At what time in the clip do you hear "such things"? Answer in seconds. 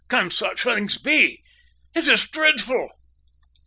0.31-0.97